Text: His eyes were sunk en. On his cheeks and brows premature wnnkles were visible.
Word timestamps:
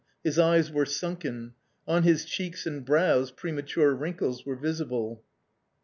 His 0.23 0.39
eyes 0.39 0.71
were 0.71 0.87
sunk 0.87 1.25
en. 1.25 1.53
On 1.87 2.01
his 2.01 2.25
cheeks 2.25 2.65
and 2.65 2.83
brows 2.83 3.29
premature 3.29 3.95
wnnkles 3.95 4.47
were 4.47 4.55
visible. 4.55 5.23